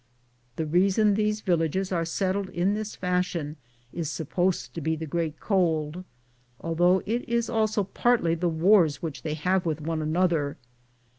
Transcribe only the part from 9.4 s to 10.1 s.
with one